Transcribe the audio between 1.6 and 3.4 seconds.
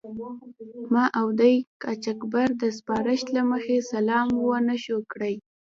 د قاچاقبر د سپارښت